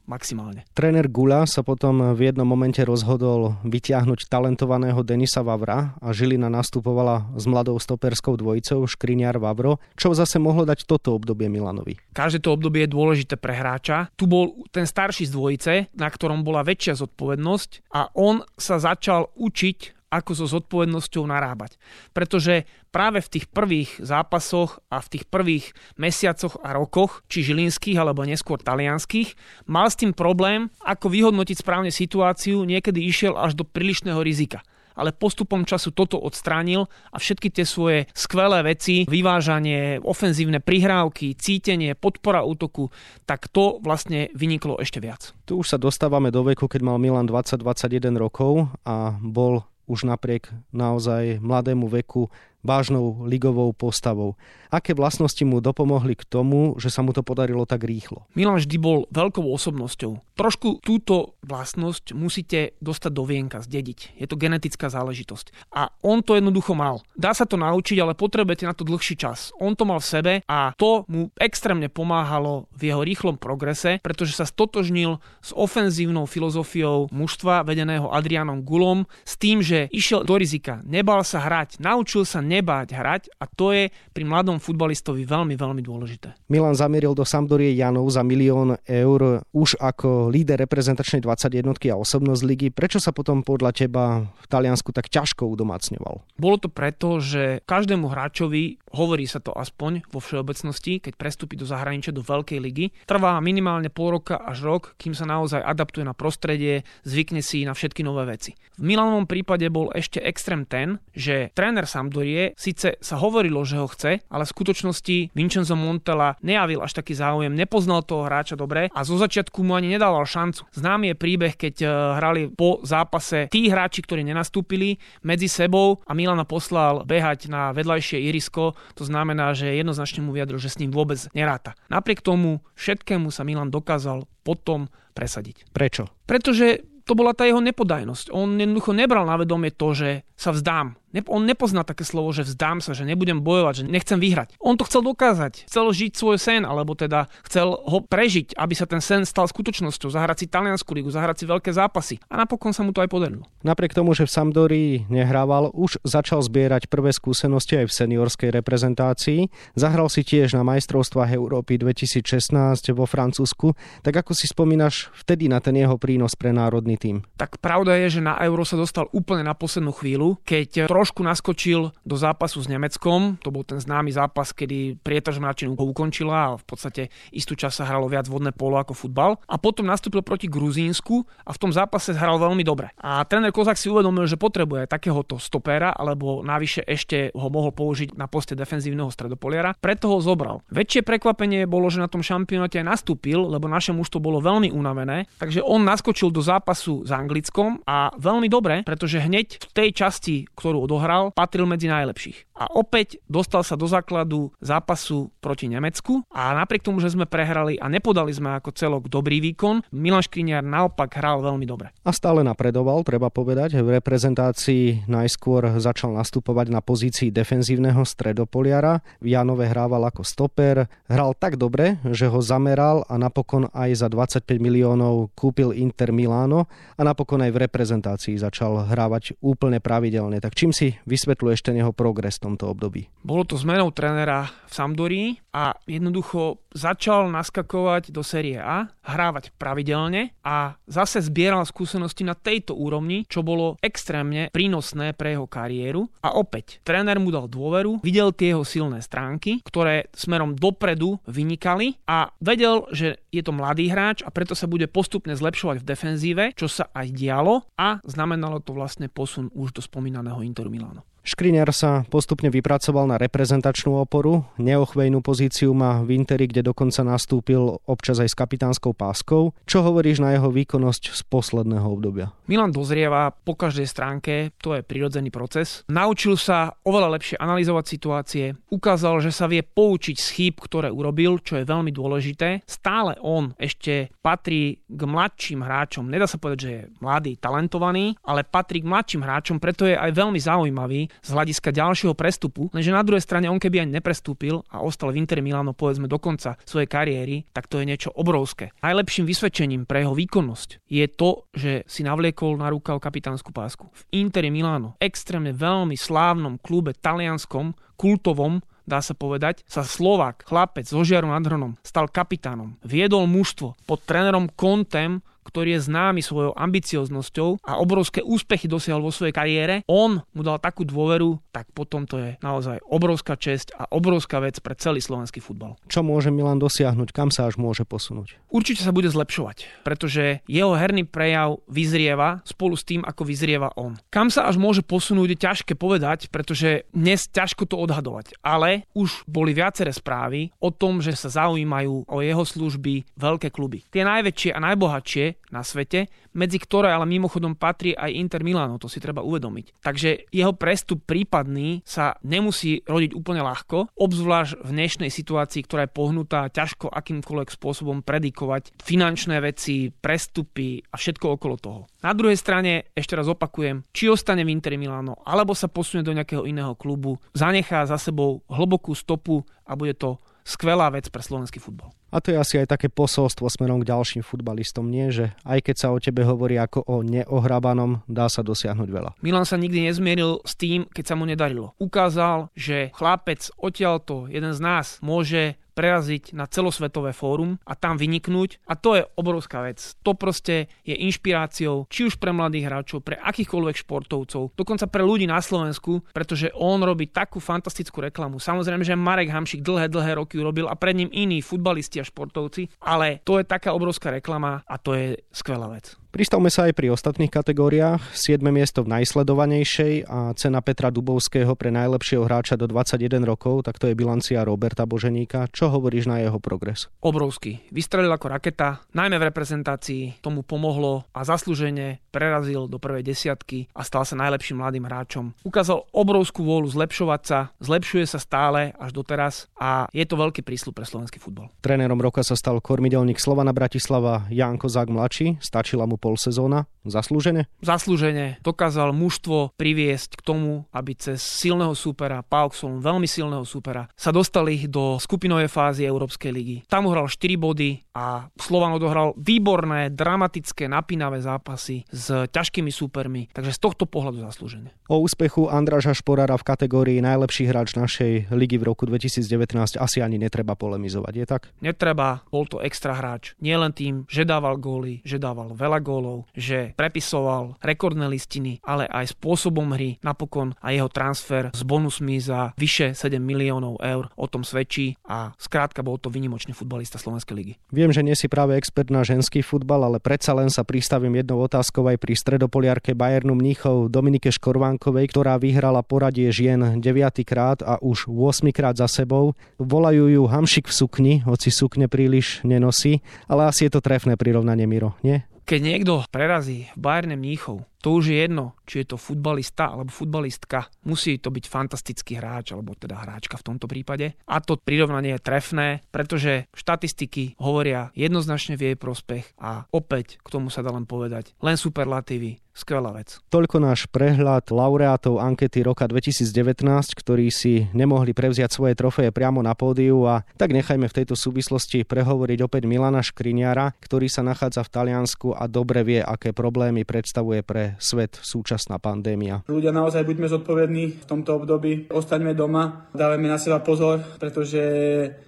maximálne. 0.07 0.63
Tréner 0.71 1.11
Gula 1.11 1.43
sa 1.43 1.59
potom 1.65 2.15
v 2.15 2.31
jednom 2.31 2.47
momente 2.47 2.79
rozhodol 2.87 3.59
vytiahnuť 3.67 4.31
talentovaného 4.31 5.03
Denisa 5.03 5.43
Vavra 5.43 5.99
a 5.99 6.15
Žilina 6.15 6.47
nastupovala 6.47 7.35
s 7.35 7.43
mladou 7.43 7.75
stoperskou 7.75 8.39
dvojicou 8.39 8.87
Škriňar, 8.87 9.35
Vavro, 9.41 9.83
čo 9.99 10.15
zase 10.15 10.39
mohlo 10.39 10.63
dať 10.63 10.87
toto 10.87 11.15
obdobie 11.15 11.51
Milanovi. 11.51 11.99
Každé 12.15 12.43
to 12.43 12.55
obdobie 12.55 12.87
je 12.87 12.95
dôležité 12.95 13.35
pre 13.35 13.53
hráča. 13.55 14.07
Tu 14.15 14.25
bol 14.29 14.63
ten 14.71 14.87
starší 14.87 15.27
z 15.27 15.35
dvojice, 15.35 15.73
na 15.95 16.07
ktorom 16.07 16.41
bola 16.41 16.63
väčšia 16.63 16.97
zodpovednosť 16.97 17.91
a 17.91 18.09
on 18.15 18.43
sa 18.55 18.79
začal 18.79 19.29
učiť 19.35 20.00
ako 20.11 20.31
so 20.35 20.45
zodpovednosťou 20.45 21.23
narábať. 21.23 21.79
Pretože 22.11 22.67
práve 22.91 23.23
v 23.23 23.31
tých 23.39 23.45
prvých 23.47 23.97
zápasoch 24.03 24.83
a 24.91 24.99
v 24.99 25.07
tých 25.17 25.25
prvých 25.31 25.71
mesiacoch 25.95 26.59
a 26.59 26.75
rokoch, 26.75 27.23
či 27.31 27.47
žilinských 27.47 27.95
alebo 27.95 28.27
neskôr 28.27 28.59
talianských, 28.59 29.33
mal 29.71 29.87
s 29.87 29.95
tým 29.95 30.11
problém, 30.11 30.67
ako 30.83 31.07
vyhodnotiť 31.07 31.57
správne 31.63 31.89
situáciu, 31.89 32.67
niekedy 32.67 32.99
išiel 33.07 33.39
až 33.39 33.55
do 33.55 33.63
prílišného 33.63 34.19
rizika 34.19 34.61
ale 34.95 35.15
postupom 35.15 35.63
času 35.63 35.95
toto 35.95 36.19
odstránil 36.19 36.87
a 37.11 37.17
všetky 37.17 37.51
tie 37.51 37.65
svoje 37.65 38.11
skvelé 38.11 38.61
veci, 38.61 39.07
vyvážanie, 39.07 40.03
ofenzívne 40.03 40.59
prihrávky, 40.59 41.35
cítenie, 41.39 41.95
podpora 41.95 42.43
útoku, 42.43 42.91
tak 43.25 43.47
to 43.51 43.79
vlastne 43.79 44.29
vyniklo 44.35 44.77
ešte 44.79 44.99
viac. 44.99 45.31
Tu 45.47 45.57
už 45.57 45.67
sa 45.73 45.77
dostávame 45.79 46.31
do 46.31 46.43
veku, 46.43 46.67
keď 46.67 46.81
mal 46.83 46.97
Milan 46.99 47.27
20-21 47.27 48.13
rokov 48.19 48.69
a 48.85 49.15
bol 49.19 49.65
už 49.91 50.07
napriek 50.07 50.47
naozaj 50.71 51.43
mladému 51.43 51.91
veku 51.91 52.31
vážnou 52.61 53.25
ligovou 53.25 53.73
postavou. 53.73 54.37
Aké 54.71 54.95
vlastnosti 54.95 55.43
mu 55.43 55.59
dopomohli 55.59 56.15
k 56.15 56.23
tomu, 56.23 56.79
že 56.79 56.87
sa 56.87 57.03
mu 57.03 57.11
to 57.11 57.19
podarilo 57.27 57.67
tak 57.67 57.83
rýchlo? 57.83 58.23
Milan 58.39 58.55
vždy 58.55 58.77
bol 58.79 59.03
veľkou 59.11 59.43
osobnosťou. 59.43 60.23
Trošku 60.39 60.79
túto 60.79 61.35
vlastnosť 61.43 62.15
musíte 62.15 62.79
dostať 62.79 63.11
do 63.11 63.27
vienka, 63.27 63.59
zdediť. 63.59 64.15
Je 64.15 64.25
to 64.31 64.39
genetická 64.39 64.87
záležitosť. 64.87 65.75
A 65.75 65.91
on 65.99 66.23
to 66.23 66.39
jednoducho 66.39 66.71
mal. 66.71 67.03
Dá 67.19 67.35
sa 67.35 67.43
to 67.43 67.59
naučiť, 67.59 67.99
ale 67.99 68.15
potrebujete 68.15 68.63
na 68.63 68.71
to 68.71 68.87
dlhší 68.87 69.19
čas. 69.19 69.51
On 69.59 69.75
to 69.75 69.83
mal 69.83 69.99
v 69.99 70.07
sebe 70.07 70.33
a 70.47 70.71
to 70.79 71.03
mu 71.11 71.35
extrémne 71.35 71.91
pomáhalo 71.91 72.71
v 72.71 72.95
jeho 72.95 73.03
rýchlom 73.03 73.35
progrese, 73.35 73.99
pretože 73.99 74.39
sa 74.39 74.47
stotožnil 74.47 75.19
s 75.43 75.51
ofenzívnou 75.51 76.23
filozofiou 76.23 77.11
mužstva 77.11 77.67
vedeného 77.67 78.07
Adrianom 78.07 78.63
Gulom 78.63 79.03
s 79.27 79.35
tým, 79.35 79.59
že 79.59 79.91
išiel 79.91 80.23
do 80.23 80.39
rizika, 80.39 80.79
nebal 80.87 81.27
sa 81.27 81.43
hrať, 81.43 81.83
naučil 81.83 82.23
sa 82.23 82.39
nebáť 82.51 82.87
hrať 82.91 83.21
a 83.39 83.47
to 83.47 83.71
je 83.71 83.87
pri 84.11 84.23
mladom 84.27 84.59
futbalistovi 84.59 85.23
veľmi, 85.23 85.55
veľmi 85.55 85.79
dôležité. 85.79 86.35
Milan 86.51 86.75
zamieril 86.75 87.15
do 87.15 87.23
Sampdorie 87.23 87.71
Janov 87.71 88.11
za 88.11 88.27
milión 88.27 88.75
eur 88.83 89.47
už 89.55 89.79
ako 89.79 90.27
líder 90.27 90.59
reprezentačnej 90.67 91.23
21 91.23 91.71
a 91.91 91.95
osobnosť 91.95 92.41
ligy. 92.43 92.67
Prečo 92.73 92.99
sa 92.99 93.15
potom 93.15 93.45
podľa 93.45 93.71
teba 93.71 94.27
v 94.27 94.45
Taliansku 94.51 94.91
tak 94.91 95.07
ťažko 95.07 95.47
udomácňoval? 95.55 96.25
Bolo 96.35 96.57
to 96.59 96.67
preto, 96.67 97.23
že 97.23 97.63
každému 97.63 98.11
hráčovi, 98.11 98.81
hovorí 98.91 99.23
sa 99.29 99.39
to 99.39 99.55
aspoň 99.55 100.03
vo 100.09 100.19
všeobecnosti, 100.19 100.99
keď 100.99 101.13
prestúpi 101.15 101.55
do 101.55 101.63
zahraničia, 101.63 102.11
do 102.11 102.25
veľkej 102.25 102.59
ligy, 102.59 102.91
trvá 103.05 103.37
minimálne 103.39 103.93
pol 103.93 104.17
roka 104.17 104.41
až 104.41 104.65
rok, 104.65 104.83
kým 104.97 105.13
sa 105.13 105.29
naozaj 105.29 105.61
adaptuje 105.61 106.03
na 106.03 106.17
prostredie, 106.17 106.83
zvykne 107.05 107.39
si 107.45 107.63
na 107.63 107.77
všetky 107.77 108.01
nové 108.01 108.25
veci. 108.25 108.57
V 108.81 108.83
Milanovom 108.89 109.29
prípade 109.29 109.69
bol 109.69 109.93
ešte 109.93 110.17
extrém 110.17 110.65
ten, 110.65 110.97
že 111.13 111.53
tréner 111.53 111.85
Sampdorie 111.85 112.40
je, 112.41 112.53
síce 112.57 112.87
sa 112.97 113.15
hovorilo, 113.21 113.61
že 113.61 113.77
ho 113.77 113.85
chce, 113.85 114.25
ale 114.25 114.43
v 114.43 114.53
skutočnosti 114.53 115.37
Vincenzo 115.37 115.77
Montella 115.77 116.33
nejavil 116.41 116.81
až 116.81 116.97
taký 116.97 117.13
záujem, 117.13 117.53
nepoznal 117.53 118.01
toho 118.01 118.25
hráča 118.25 118.57
dobre 118.57 118.89
a 118.89 118.99
zo 119.05 119.21
začiatku 119.21 119.61
mu 119.61 119.77
ani 119.77 119.93
nedával 119.93 120.25
šancu. 120.25 120.65
Známy 120.73 121.13
je 121.13 121.15
príbeh, 121.15 121.53
keď 121.53 121.75
eh, 121.85 121.89
hrali 122.17 122.41
po 122.49 122.81
zápase 122.81 123.47
tí 123.53 123.69
hráči, 123.69 124.01
ktorí 124.01 124.25
nenastúpili 124.25 124.97
medzi 125.21 125.45
sebou 125.45 126.01
a 126.09 126.11
Milana 126.17 126.43
poslal 126.47 127.05
behať 127.05 127.51
na 127.51 127.71
vedľajšie 127.75 128.17
irisko, 128.17 128.73
to 128.97 129.03
znamená, 129.05 129.53
že 129.53 129.77
jednoznačne 129.77 130.25
mu 130.25 130.33
vyjadril, 130.33 130.57
že 130.57 130.73
s 130.73 130.79
ním 130.81 130.89
vôbec 130.89 131.21
neráta. 131.37 131.77
Napriek 131.91 132.25
tomu 132.25 132.63
všetkému 132.79 133.29
sa 133.29 133.45
Milan 133.45 133.69
dokázal 133.69 134.25
potom 134.41 134.89
presadiť. 135.13 135.69
Prečo? 135.69 136.09
Pretože 136.25 136.91
to 137.05 137.17
bola 137.17 137.33
tá 137.33 137.43
jeho 137.49 137.59
nepodajnosť. 137.59 138.31
On 138.31 138.55
jednoducho 138.55 138.93
nebral 138.93 139.25
na 139.25 139.35
vedomie 139.35 139.73
to, 139.73 139.91
že 139.91 140.23
sa 140.37 140.53
vzdám. 140.53 141.00
On 141.27 141.43
nepozná 141.43 141.83
také 141.83 142.07
slovo, 142.07 142.31
že 142.31 142.47
vzdám 142.47 142.79
sa, 142.79 142.95
že 142.95 143.03
nebudem 143.03 143.43
bojovať, 143.43 143.83
že 143.83 143.83
nechcem 143.87 144.19
vyhrať. 144.19 144.55
On 144.63 144.79
to 144.79 144.87
chcel 144.87 145.03
dokázať. 145.03 145.67
Chcel 145.67 145.85
žiť 145.91 146.11
svoj 146.15 146.37
sen, 146.39 146.63
alebo 146.63 146.95
teda 146.95 147.27
chcel 147.43 147.75
ho 147.75 147.99
prežiť, 147.99 148.55
aby 148.55 148.73
sa 148.75 148.87
ten 148.87 149.03
sen 149.03 149.27
stal 149.27 149.47
skutočnosťou, 149.47 150.07
zahrať 150.11 150.43
si 150.43 150.45
taliansku 150.47 150.91
ligu, 150.95 151.11
zahrať 151.11 151.43
si 151.43 151.45
veľké 151.49 151.71
zápasy. 151.75 152.15
A 152.31 152.39
napokon 152.39 152.71
sa 152.71 152.85
mu 152.85 152.95
to 152.95 153.03
aj 153.03 153.09
podarilo. 153.11 153.43
Napriek 153.61 153.91
tomu, 153.91 154.15
že 154.15 154.23
v 154.25 154.31
Sampdorii 154.31 154.91
nehrával, 155.11 155.69
už 155.75 155.99
začal 156.07 156.39
zbierať 156.41 156.87
prvé 156.87 157.11
skúsenosti 157.11 157.77
aj 157.83 157.91
v 157.91 157.93
seniorskej 157.93 158.49
reprezentácii. 158.55 159.51
Zahral 159.75 160.07
si 160.07 160.23
tiež 160.23 160.55
na 160.55 160.63
majstrovstvách 160.63 161.35
Európy 161.35 161.77
2016 161.77 162.91
vo 162.95 163.05
Francúzsku. 163.05 163.73
Tak 164.01 164.25
ako 164.25 164.31
si 164.31 164.49
spomínaš 164.49 165.11
vtedy 165.13 165.51
na 165.51 165.59
ten 165.59 165.77
jeho 165.77 165.99
prínos 165.99 166.33
pre 166.33 166.55
národný 166.55 166.97
tým? 166.97 167.21
Tak 167.35 167.59
pravda 167.59 167.97
je, 168.01 168.19
že 168.19 168.21
na 168.21 168.39
Euro 168.41 168.65
sa 168.65 168.79
dostal 168.79 169.11
úplne 169.11 169.45
na 169.45 169.53
poslednú 169.53 169.93
chvíľu, 169.93 170.39
keď 170.41 170.89
trošku 171.01 171.25
naskočil 171.25 171.89
do 172.05 172.13
zápasu 172.13 172.61
s 172.61 172.69
Nemeckom. 172.69 173.41
To 173.41 173.49
bol 173.49 173.65
ten 173.65 173.81
známy 173.81 174.13
zápas, 174.13 174.53
kedy 174.53 175.01
prietaž 175.01 175.41
mračinu 175.41 175.73
ho 175.73 175.85
ukončila 175.89 176.53
a 176.53 176.61
v 176.61 176.65
podstate 176.69 177.09
istú 177.33 177.57
čas 177.57 177.73
sa 177.73 177.89
hralo 177.89 178.05
viac 178.05 178.29
vodné 178.29 178.53
polo 178.53 178.77
ako 178.77 178.93
futbal. 178.93 179.41
A 179.49 179.57
potom 179.57 179.89
nastúpil 179.89 180.21
proti 180.21 180.45
Gruzínsku 180.45 181.25
a 181.41 181.49
v 181.49 181.57
tom 181.57 181.73
zápase 181.73 182.13
hral 182.13 182.37
veľmi 182.37 182.61
dobre. 182.61 182.93
A 183.01 183.25
tréner 183.25 183.49
Kozak 183.49 183.81
si 183.81 183.89
uvedomil, 183.89 184.29
že 184.29 184.37
potrebuje 184.37 184.85
takéhoto 184.85 185.41
stopéra, 185.41 185.89
alebo 185.89 186.45
navyše 186.45 186.85
ešte 186.85 187.33
ho 187.33 187.49
mohol 187.49 187.73
použiť 187.73 188.13
na 188.13 188.29
poste 188.29 188.53
defenzívneho 188.53 189.09
stredopoliara, 189.09 189.73
preto 189.81 190.05
ho 190.13 190.21
zobral. 190.21 190.61
Väčšie 190.69 191.01
prekvapenie 191.01 191.65
bolo, 191.65 191.89
že 191.89 191.97
na 191.97 192.11
tom 192.11 192.21
šampionáte 192.21 192.77
aj 192.77 192.85
nastúpil, 192.85 193.41
lebo 193.41 193.65
naše 193.65 193.89
mužstvo 193.89 194.21
bolo 194.21 194.37
veľmi 194.37 194.69
unavené, 194.69 195.25
takže 195.41 195.65
on 195.65 195.81
naskočil 195.81 196.29
do 196.29 196.45
zápasu 196.45 197.01
s 197.01 197.09
Anglickom 197.09 197.81
a 197.89 198.13
veľmi 198.21 198.45
dobre, 198.45 198.85
pretože 198.85 199.17
hneď 199.17 199.57
v 199.57 199.73
tej 199.73 199.89
časti, 199.95 200.35
ktorú 200.51 200.90
odohral, 200.91 201.31
patril 201.31 201.63
medzi 201.63 201.87
najlepších. 201.87 202.51
A 202.59 202.67
opäť 202.75 203.23
dostal 203.31 203.63
sa 203.63 203.79
do 203.79 203.87
základu 203.87 204.51
zápasu 204.59 205.31
proti 205.39 205.71
Nemecku 205.71 206.27
a 206.27 206.51
napriek 206.51 206.83
tomu, 206.83 206.99
že 206.99 207.15
sme 207.15 207.23
prehrali 207.23 207.79
a 207.79 207.87
nepodali 207.87 208.35
sme 208.35 208.59
ako 208.59 208.75
celok 208.75 209.07
dobrý 209.07 209.39
výkon, 209.39 209.87
Milan 209.95 210.19
Škriniar 210.19 210.59
naopak 210.59 211.15
hral 211.15 211.39
veľmi 211.39 211.63
dobre. 211.63 211.95
A 212.03 212.11
stále 212.11 212.43
napredoval, 212.43 213.07
treba 213.07 213.31
povedať. 213.31 213.79
V 213.79 213.87
reprezentácii 213.95 215.07
najskôr 215.07 215.79
začal 215.79 216.11
nastupovať 216.11 216.67
na 216.67 216.83
pozícii 216.83 217.31
defenzívneho 217.31 218.03
stredopoliara. 218.03 218.99
V 219.23 219.31
Janove 219.31 219.71
hrával 219.71 220.03
ako 220.11 220.27
stoper. 220.27 220.91
Hral 221.07 221.31
tak 221.39 221.55
dobre, 221.55 222.03
že 222.11 222.27
ho 222.27 222.43
zameral 222.43 223.07
a 223.07 223.15
napokon 223.15 223.71
aj 223.71 224.03
za 224.03 224.07
25 224.11 224.43
miliónov 224.59 225.31
kúpil 225.39 225.71
Inter 225.71 226.11
Milano 226.11 226.67
a 226.99 227.01
napokon 227.07 227.39
aj 227.45 227.51
v 227.53 227.61
reprezentácii 227.63 228.35
začal 228.41 228.89
hrávať 228.89 229.39
úplne 229.39 229.79
pravidelne. 229.79 230.41
Tak 230.41 230.57
čím 230.57 230.73
si 230.73 230.80
vysvetľuješ 231.05 231.61
ten 231.61 231.77
jeho 231.77 231.93
progres 231.93 232.41
v 232.41 232.51
tomto 232.51 232.73
období? 232.73 233.13
Bolo 233.21 233.45
to 233.45 233.53
zmenou 233.53 233.93
trénera 233.93 234.49
v 234.65 234.73
Sampdorii 234.73 235.27
a 235.53 235.77
jednoducho 235.85 236.63
začal 236.73 237.29
naskakovať 237.29 238.09
do 238.09 238.23
série 238.23 238.57
A, 238.57 238.89
hrávať 239.03 239.51
pravidelne 239.59 240.33
a 240.41 240.79
zase 240.87 241.19
zbieral 241.21 241.67
skúsenosti 241.67 242.23
na 242.25 242.33
tejto 242.33 242.73
úrovni, 242.73 243.27
čo 243.27 243.43
bolo 243.45 243.75
extrémne 243.83 244.49
prínosné 244.49 245.13
pre 245.13 245.35
jeho 245.35 245.45
kariéru. 245.45 246.07
A 246.23 246.33
opäť, 246.39 246.79
tréner 246.81 247.19
mu 247.19 247.29
dal 247.29 247.51
dôveru, 247.51 247.99
videl 248.01 248.31
tie 248.31 248.55
jeho 248.55 248.63
silné 248.63 249.03
stránky, 249.03 249.59
ktoré 249.67 250.07
smerom 250.15 250.55
dopredu 250.55 251.19
vynikali 251.27 251.99
a 252.07 252.31
vedel, 252.39 252.87
že 252.95 253.21
je 253.29 253.43
to 253.43 253.51
mladý 253.51 253.91
hráč 253.91 254.23
a 254.23 254.31
preto 254.31 254.55
sa 254.55 254.65
bude 254.65 254.87
postupne 254.87 255.35
zlepšovať 255.35 255.83
v 255.83 255.87
defenzíve, 255.87 256.43
čo 256.55 256.71
sa 256.71 256.87
aj 256.95 257.11
dialo 257.11 257.67
a 257.75 257.99
znamenalo 258.07 258.63
to 258.63 258.71
vlastne 258.71 259.11
posun 259.11 259.51
už 259.51 259.75
do 259.75 259.83
spomínaného 259.83 260.39
Interu 260.47 260.70
Milano. 260.71 261.05
Škriňar 261.21 261.69
sa 261.69 262.01
postupne 262.09 262.49
vypracoval 262.49 263.05
na 263.05 263.21
reprezentačnú 263.21 263.93
oporu, 264.01 264.41
neochvejnú 264.57 265.21
pozíciu 265.21 265.69
má 265.69 266.01
v 266.01 266.17
Interi, 266.17 266.49
kde 266.49 266.73
dokonca 266.73 267.05
nastúpil 267.05 267.77
občas 267.85 268.17
aj 268.17 268.33
s 268.33 268.39
kapitánskou 268.41 268.97
páskou. 268.97 269.53
Čo 269.69 269.85
hovoríš 269.85 270.17
na 270.17 270.33
jeho 270.33 270.49
výkonnosť 270.49 271.13
z 271.13 271.21
posledného 271.29 271.85
obdobia? 271.85 272.33
Milan 272.49 272.73
dozrieva 272.73 273.29
po 273.29 273.53
každej 273.53 273.85
stránke, 273.85 274.57
to 274.57 274.73
je 274.73 274.81
prirodzený 274.81 275.29
proces. 275.29 275.85
Naučil 275.93 276.41
sa 276.41 276.73
oveľa 276.81 277.13
lepšie 277.13 277.37
analyzovať 277.37 277.85
situácie, 277.85 278.45
ukázal, 278.73 279.21
že 279.21 279.29
sa 279.29 279.45
vie 279.45 279.61
poučiť 279.61 280.17
z 280.17 280.27
chýb, 280.33 280.57
ktoré 280.57 280.89
urobil, 280.89 281.37
čo 281.45 281.61
je 281.61 281.69
veľmi 281.69 281.93
dôležité. 281.93 282.65
Stále 282.65 283.13
on 283.21 283.53
ešte 283.61 284.09
patrí 284.25 284.81
k 284.89 285.01
mladším 285.05 285.61
hráčom. 285.61 286.09
Nedá 286.09 286.25
sa 286.25 286.41
povedať, 286.41 286.59
že 286.65 286.71
je 286.73 286.87
mladý, 286.97 287.37
talentovaný, 287.37 288.17
ale 288.25 288.41
patrí 288.41 288.81
k 288.81 288.89
mladším 288.89 289.21
hráčom, 289.21 289.61
preto 289.61 289.85
je 289.85 289.93
aj 289.93 290.09
veľmi 290.17 290.41
zaujímavý, 290.41 291.10
z 291.19 291.29
hľadiska 291.35 291.75
ďalšieho 291.75 292.15
prestupu, 292.15 292.71
lenže 292.71 292.95
na 292.95 293.03
druhej 293.03 293.23
strane 293.23 293.51
on 293.51 293.59
keby 293.59 293.83
ani 293.83 293.99
neprestúpil 293.99 294.63
a 294.71 294.79
ostal 294.79 295.11
v 295.11 295.19
Inter 295.19 295.43
Milano 295.43 295.75
povedzme 295.75 296.07
do 296.07 296.15
konca 296.17 296.55
svojej 296.63 296.87
kariéry, 296.87 297.43
tak 297.51 297.67
to 297.67 297.83
je 297.83 297.89
niečo 297.89 298.15
obrovské. 298.15 298.71
Najlepším 298.81 299.27
vysvedčením 299.27 299.83
pre 299.83 300.03
jeho 300.07 300.15
výkonnosť 300.15 300.87
je 300.87 301.05
to, 301.11 301.45
že 301.51 301.83
si 301.85 302.01
navliekol 302.01 302.55
na 302.55 302.71
rukav 302.71 302.97
kapitánsku 303.03 303.51
pásku. 303.51 303.87
V 303.91 304.01
Inter 304.23 304.47
Milano, 304.47 304.95
extrémne 304.97 305.51
veľmi 305.51 305.95
slávnom 305.99 306.57
klube 306.59 306.95
talianskom, 306.97 307.75
kultovom, 307.99 308.59
dá 308.81 308.99
sa 308.99 309.13
povedať, 309.13 309.63
sa 309.69 309.85
Slovák, 309.85 310.43
chlapec 310.43 310.89
zo 310.89 311.05
Žiaru 311.05 311.29
nad 311.29 311.45
Hronom, 311.45 311.77
stal 311.85 312.09
kapitánom. 312.09 312.75
Viedol 312.81 313.29
mužstvo 313.29 313.77
pod 313.85 314.03
trénerom 314.03 314.49
Kontem, 314.51 315.21
ktorý 315.45 315.77
je 315.77 315.87
známy 315.89 316.21
svojou 316.21 316.53
ambicioznosťou 316.55 317.65
a 317.65 317.81
obrovské 317.81 318.21
úspechy 318.21 318.69
dosiahol 318.69 319.05
vo 319.05 319.13
svojej 319.13 319.33
kariére, 319.33 319.75
on 319.89 320.21
mu 320.33 320.41
dal 320.41 320.61
takú 320.61 320.85
dôveru, 320.85 321.41
tak 321.51 321.69
potom 321.73 322.05
to 322.05 322.21
je 322.21 322.29
naozaj 322.39 322.79
obrovská 322.87 323.35
česť 323.35 323.73
a 323.77 323.89
obrovská 323.89 324.39
vec 324.39 324.61
pre 324.61 324.77
celý 324.77 325.01
slovenský 325.01 325.41
futbal. 325.41 325.75
Čo 325.89 326.05
môže 326.05 326.29
Milan 326.29 326.61
dosiahnuť? 326.61 327.11
Kam 327.11 327.33
sa 327.33 327.49
až 327.49 327.57
môže 327.57 327.83
posunúť? 327.83 328.37
Určite 328.51 328.85
sa 328.85 328.93
bude 328.93 329.09
zlepšovať, 329.09 329.83
pretože 329.83 330.43
jeho 330.45 330.75
herný 330.75 331.07
prejav 331.07 331.63
vyzrieva 331.65 332.43
spolu 332.43 332.75
s 332.77 332.87
tým, 332.87 333.01
ako 333.01 333.23
vyzrieva 333.25 333.73
on. 333.79 333.97
Kam 334.13 334.29
sa 334.29 334.47
až 334.47 334.59
môže 334.59 334.83
posunúť, 334.83 335.35
je 335.35 335.43
ťažké 335.43 335.73
povedať, 335.75 336.27
pretože 336.29 336.85
dnes 336.91 337.27
ťažko 337.31 337.65
to 337.67 337.79
odhadovať. 337.79 338.37
Ale 338.43 338.85
už 338.91 339.23
boli 339.25 339.55
viaceré 339.55 339.91
správy 339.95 340.51
o 340.59 340.69
tom, 340.69 340.99
že 340.99 341.15
sa 341.15 341.31
zaujímajú 341.31 342.05
o 342.07 342.17
jeho 342.19 342.43
služby 342.43 343.07
veľké 343.15 343.49
kluby. 343.49 343.83
Tie 343.89 344.03
najväčšie 344.03 344.51
a 344.51 344.59
najbohatšie 344.59 345.25
na 345.51 345.61
svete, 345.61 346.11
medzi 346.35 346.57
ktoré 346.57 346.91
ale 346.91 347.07
mimochodom 347.07 347.55
patrí 347.55 347.91
aj 347.91 348.15
Inter 348.15 348.41
Milano, 348.41 348.79
to 348.79 348.87
si 348.87 349.03
treba 349.03 349.23
uvedomiť. 349.23 349.83
Takže 349.83 350.31
jeho 350.31 350.53
prestup 350.55 351.03
prípadný 351.03 351.83
sa 351.83 352.15
nemusí 352.23 352.81
rodiť 352.87 353.11
úplne 353.15 353.43
ľahko, 353.43 353.93
obzvlášť 353.95 354.63
v 354.63 354.69
dnešnej 354.71 355.11
situácii, 355.11 355.61
ktorá 355.67 355.87
je 355.87 355.95
pohnutá 355.95 356.47
ťažko 356.49 356.87
akýmkoľvek 356.91 357.49
spôsobom 357.51 358.01
predikovať 358.01 358.75
finančné 358.79 359.43
veci, 359.43 359.91
prestupy 359.91 360.81
a 360.81 360.95
všetko 360.95 361.37
okolo 361.37 361.55
toho. 361.59 361.81
Na 362.01 362.17
druhej 362.17 362.39
strane, 362.39 362.89
ešte 362.97 363.13
raz 363.13 363.29
opakujem, 363.29 363.85
či 363.93 364.09
ostane 364.09 364.41
v 364.41 364.53
Inter 364.57 364.73
Milano, 364.79 365.21
alebo 365.21 365.53
sa 365.53 365.69
posunie 365.69 366.01
do 366.01 366.15
nejakého 366.15 366.49
iného 366.49 366.73
klubu, 366.73 367.21
zanechá 367.37 367.85
za 367.85 368.01
sebou 368.01 368.41
hlbokú 368.49 368.97
stopu 368.97 369.45
a 369.69 369.77
bude 369.77 369.93
to 369.93 370.17
skvelá 370.43 370.89
vec 370.91 371.07
pre 371.09 371.21
slovenský 371.23 371.61
futbal. 371.61 371.93
A 372.11 372.19
to 372.19 372.35
je 372.35 372.37
asi 372.37 372.59
aj 372.59 372.75
také 372.75 372.91
posolstvo 372.91 373.47
smerom 373.47 373.79
k 373.79 373.87
ďalším 373.87 374.19
futbalistom, 374.19 374.91
nie? 374.91 375.07
Že 375.13 375.31
aj 375.47 375.59
keď 375.63 375.75
sa 375.79 375.87
o 375.95 375.97
tebe 375.97 376.27
hovorí 376.27 376.59
ako 376.59 376.83
o 376.83 376.99
neohrabanom, 377.07 378.03
dá 378.11 378.27
sa 378.27 378.43
dosiahnuť 378.43 378.89
veľa. 378.91 379.11
Milan 379.23 379.47
sa 379.47 379.55
nikdy 379.55 379.87
nezmieril 379.87 380.43
s 380.43 380.59
tým, 380.59 380.91
keď 380.91 381.03
sa 381.07 381.15
mu 381.15 381.23
nedarilo. 381.23 381.71
Ukázal, 381.79 382.51
že 382.51 382.91
chlapec 382.91 383.47
odtiaľto, 383.55 384.27
jeden 384.27 384.51
z 384.51 384.59
nás, 384.59 384.99
môže 384.99 385.55
preraziť 385.71 386.35
na 386.35 386.47
celosvetové 386.47 387.15
fórum 387.15 387.57
a 387.63 387.73
tam 387.77 387.95
vyniknúť 387.95 388.63
a 388.67 388.75
to 388.75 388.99
je 388.99 389.03
obrovská 389.15 389.63
vec. 389.63 389.79
To 390.03 390.17
proste 390.17 390.67
je 390.83 390.95
inšpiráciou 390.97 391.87
či 391.87 392.09
už 392.09 392.17
pre 392.17 392.35
mladých 392.35 392.67
hráčov, 392.67 393.05
pre 393.05 393.15
akýchkoľvek 393.19 393.75
športovcov, 393.85 394.57
dokonca 394.57 394.85
pre 394.89 395.03
ľudí 395.05 395.29
na 395.29 395.39
Slovensku, 395.39 396.03
pretože 396.11 396.49
on 396.57 396.81
robí 396.83 397.07
takú 397.07 397.39
fantastickú 397.39 398.01
reklamu. 398.01 398.41
Samozrejme, 398.41 398.81
že 398.81 398.97
Marek 398.97 399.29
Hamšik 399.29 399.61
dlhé, 399.61 399.87
dlhé 399.87 400.17
roky 400.17 400.41
urobil 400.41 400.65
a 400.67 400.75
pred 400.75 400.97
ním 400.97 401.13
iní 401.13 401.39
futbalisti 401.45 402.01
a 402.01 402.07
športovci, 402.07 402.81
ale 402.81 403.21
to 403.21 403.37
je 403.37 403.45
taká 403.45 403.71
obrovská 403.71 404.09
reklama 404.09 404.65
a 404.65 404.75
to 404.81 404.97
je 404.97 405.21
skvelá 405.29 405.69
vec. 405.69 406.00
Pristavme 406.11 406.51
sa 406.51 406.67
aj 406.67 406.75
pri 406.75 406.91
ostatných 406.91 407.31
kategóriách. 407.31 408.11
7. 408.11 408.43
miesto 408.51 408.83
v 408.83 408.99
najsledovanejšej 408.99 410.11
a 410.11 410.35
cena 410.35 410.59
Petra 410.59 410.91
Dubovského 410.91 411.55
pre 411.55 411.71
najlepšieho 411.71 412.27
hráča 412.27 412.59
do 412.59 412.67
21 412.67 413.23
rokov, 413.23 413.63
tak 413.63 413.79
to 413.79 413.87
je 413.87 413.95
bilancia 413.95 414.43
Roberta 414.43 414.83
Boženíka. 414.83 415.47
Čo 415.55 415.71
hovoríš 415.71 416.11
na 416.11 416.19
jeho 416.19 416.35
progres? 416.43 416.91
Obrovský. 416.99 417.63
Vystrelil 417.71 418.11
ako 418.11 418.27
raketa, 418.27 418.83
najmä 418.91 419.23
v 419.23 419.31
reprezentácii 419.31 420.19
tomu 420.19 420.43
pomohlo 420.43 421.07
a 421.15 421.23
zaslúžene 421.23 422.03
prerazil 422.11 422.67
do 422.67 422.75
prvej 422.75 423.07
desiatky 423.07 423.71
a 423.71 423.87
stal 423.87 424.03
sa 424.03 424.19
najlepším 424.19 424.59
mladým 424.59 424.83
hráčom. 424.91 425.31
Ukázal 425.47 425.87
obrovskú 425.95 426.43
vôľu 426.43 426.75
zlepšovať 426.75 427.21
sa, 427.23 427.55
zlepšuje 427.63 428.03
sa 428.03 428.19
stále 428.19 428.75
až 428.75 428.91
doteraz 428.91 429.47
a 429.55 429.87
je 429.95 430.03
to 430.03 430.19
veľký 430.19 430.43
prísľub 430.43 430.75
pre 430.75 430.83
slovenský 430.83 431.23
futbal. 431.23 431.47
Trénerom 431.63 432.03
roka 432.03 432.19
sa 432.19 432.35
stal 432.35 432.59
kormidelník 432.59 433.15
Slovana 433.15 433.55
Bratislava 433.55 434.27
Janko 434.27 434.67
Zák 434.67 434.91
mladší, 434.91 435.39
stačila 435.39 435.87
mu 435.87 436.00
pol 436.01 436.17
sezóna? 436.17 436.65
Zaslúžene? 436.81 437.45
Zaslúžene. 437.61 438.41
Dokázal 438.41 438.89
mužstvo 438.89 439.53
priviesť 439.53 440.17
k 440.17 440.21
tomu, 440.25 440.65
aby 440.73 440.97
cez 440.97 441.21
silného 441.21 441.77
súpera, 441.77 442.25
Pauxon, 442.25 442.81
veľmi 442.81 443.05
silného 443.05 443.45
súpera, 443.45 443.85
sa 443.93 444.09
dostali 444.09 444.65
do 444.65 444.97
skupinovej 444.97 445.45
fázy 445.45 445.85
Európskej 445.85 446.31
ligy. 446.33 446.57
Tam 446.65 446.89
uhral 446.89 447.05
4 447.05 447.37
body 447.37 447.85
a 447.93 448.25
Slovan 448.33 448.73
odohral 448.73 449.13
výborné, 449.13 449.93
dramatické, 449.93 450.65
napínavé 450.65 451.21
zápasy 451.21 451.85
s 451.85 452.25
ťažkými 452.33 452.73
súpermi. 452.73 453.29
Takže 453.29 453.53
z 453.53 453.59
tohto 453.61 453.85
pohľadu 453.85 454.25
zaslúžene. 454.25 454.73
O 454.89 455.05
úspechu 455.05 455.53
Andraža 455.53 455.93
Šporára 455.93 456.33
v 456.41 456.47
kategórii 456.49 456.97
najlepší 456.97 457.45
hráč 457.45 457.77
našej 457.77 458.33
ligy 458.33 458.57
v 458.57 458.73
roku 458.73 458.89
2019 458.89 459.77
asi 459.77 460.01
ani 460.01 460.17
netreba 460.17 460.57
polemizovať, 460.57 461.13
je 461.13 461.25
tak? 461.29 461.41
Netreba, 461.61 462.25
bol 462.33 462.49
to 462.49 462.57
extra 462.57 462.97
hráč. 462.97 463.37
Nie 463.37 463.61
len 463.61 463.69
tým, 463.69 464.09
že 464.09 464.25
dával 464.25 464.57
góly, 464.57 465.05
že 465.05 465.21
dával 465.21 465.53
veľa 465.53 465.77
gólov, 465.91 466.23
že 466.31 466.71
prepisoval 466.79 467.59
rekordné 467.59 468.07
listiny, 468.07 468.63
ale 468.63 468.87
aj 468.87 469.19
spôsobom 469.19 469.75
hry, 469.75 469.99
napokon 469.99 470.55
a 470.63 470.71
jeho 470.71 470.87
transfer 470.87 471.51
s 471.51 471.67
bonusmi 471.67 472.15
za 472.23 472.55
vyše 472.55 472.95
7 472.95 473.19
miliónov 473.19 473.83
eur 473.83 474.07
o 474.15 474.25
tom 474.31 474.47
svedčí 474.47 474.95
a 475.03 475.35
skrátka 475.35 475.83
bol 475.83 475.99
to 475.99 476.07
vynimočný 476.07 476.55
futbalista 476.55 476.95
Slovenskej 476.95 477.35
ligy. 477.35 477.53
Viem, 477.75 477.91
že 477.91 478.05
nie 478.05 478.15
si 478.15 478.31
práve 478.31 478.55
expert 478.55 478.87
na 478.87 479.03
ženský 479.03 479.43
futbal, 479.43 479.83
ale 479.83 479.99
predsa 479.99 480.31
len 480.31 480.47
sa 480.47 480.63
pristavím 480.63 481.19
jednou 481.19 481.43
otázkou 481.43 481.83
aj 481.91 481.99
pri 481.99 482.13
stredopoliarke 482.15 482.95
Bayernu 482.95 483.35
Mníchov 483.35 483.91
Dominike 483.91 484.31
Škorvánkovej, 484.31 485.11
ktorá 485.11 485.35
vyhrala 485.35 485.83
poradie 485.83 486.31
žien 486.31 486.79
9 486.79 486.83
krát 487.27 487.59
a 487.65 487.81
už 487.81 488.07
8 488.07 488.47
krát 488.55 488.77
za 488.77 488.87
sebou. 488.87 489.33
Volajú 489.57 490.07
ju 490.07 490.23
Hamšik 490.29 490.69
v 490.69 490.73
sukni, 490.73 491.13
hoci 491.25 491.49
sukne 491.49 491.89
príliš 491.91 492.39
nenosí, 492.45 493.01
ale 493.25 493.49
asi 493.49 493.67
je 493.67 493.73
to 493.73 493.81
trefné 493.81 494.15
prirovnanie 494.15 494.69
Miro, 494.69 494.93
nie? 495.01 495.25
Keď 495.45 495.59
niekto 495.59 496.05
prerazí 496.13 496.69
v 496.75 496.79
Bayerne 496.79 497.17
Mníchov, 497.17 497.65
to 497.81 497.97
už 497.97 498.13
je 498.13 498.17
jedno, 498.21 498.53
či 498.69 498.85
je 498.85 498.93
to 498.93 498.97
futbalista 499.01 499.73
alebo 499.73 499.89
futbalistka. 499.89 500.69
Musí 500.85 501.17
to 501.17 501.33
byť 501.33 501.45
fantastický 501.49 502.21
hráč, 502.21 502.53
alebo 502.53 502.77
teda 502.77 503.01
hráčka 503.01 503.41
v 503.41 503.45
tomto 503.51 503.65
prípade. 503.65 504.13
A 504.29 504.39
to 504.39 504.55
prirovnanie 504.55 505.17
je 505.17 505.25
trefné, 505.25 505.67
pretože 505.89 506.45
štatistiky 506.53 507.41
hovoria 507.41 507.89
jednoznačne 507.97 508.55
v 508.55 508.73
jej 508.73 508.77
prospech 508.77 509.35
a 509.41 509.65
opäť 509.73 510.21
k 510.21 510.27
tomu 510.29 510.53
sa 510.53 510.61
dá 510.61 510.69
len 510.71 510.85
povedať 510.85 511.33
len 511.41 511.57
superlatívy 511.57 512.39
skvelá 512.51 512.91
vec. 512.91 513.17
Toľko 513.31 513.63
náš 513.63 513.87
prehľad 513.87 514.51
laureátov 514.51 515.23
ankety 515.23 515.63
roka 515.63 515.87
2019, 515.87 516.67
ktorí 516.93 517.31
si 517.31 517.71
nemohli 517.71 518.11
prevziať 518.11 518.51
svoje 518.51 518.73
trofeje 518.75 519.09
priamo 519.15 519.39
na 519.39 519.55
pódiu 519.55 520.03
a 520.03 520.27
tak 520.35 520.51
nechajme 520.51 520.85
v 520.85 520.97
tejto 521.03 521.15
súvislosti 521.15 521.87
prehovoriť 521.87 522.39
opäť 522.43 522.67
Milana 522.67 522.99
Škriniara, 522.99 523.71
ktorý 523.79 524.11
sa 524.11 524.21
nachádza 524.21 524.67
v 524.67 524.73
Taliansku 524.73 525.31
a 525.31 525.47
dobre 525.47 525.87
vie, 525.87 525.99
aké 526.03 526.35
problémy 526.35 526.83
predstavuje 526.83 527.41
pre 527.41 527.70
svet 527.77 528.19
súčasná 528.19 528.81
pandémia. 528.81 529.45
Ľudia 529.47 529.71
naozaj 529.71 530.03
buďme 530.03 530.27
zodpovední 530.27 530.83
v 531.01 531.05
tomto 531.05 531.39
období, 531.39 531.91
ostaňme 531.93 532.33
doma, 532.33 532.89
dávajme 532.91 533.27
na 533.29 533.37
seba 533.37 533.61
pozor, 533.61 534.01
pretože 534.17 534.61